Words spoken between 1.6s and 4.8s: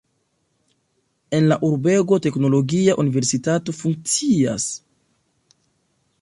urbego teknologia universitato funkcias.